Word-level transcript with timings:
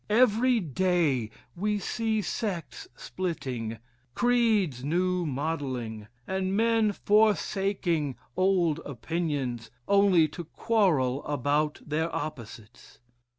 Every 0.09 0.59
day 0.59 1.29
we 1.55 1.77
see 1.77 2.23
sects 2.23 2.87
splitting, 2.95 3.77
creeds 4.15 4.83
new 4.83 5.27
modelling, 5.27 6.07
and 6.25 6.57
men 6.57 6.91
forsaking 6.91 8.15
old 8.35 8.79
opinions 8.83 9.69
only 9.87 10.27
to 10.29 10.45
quarrel 10.45 11.23
about 11.25 11.81
their 11.85 12.09
opposites. 12.15 12.97